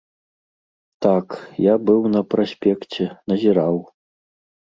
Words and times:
Так, 1.05 1.27
я 1.65 1.75
быў 1.89 2.01
на 2.15 2.21
праспекце, 2.33 3.03
назіраў. 3.35 3.75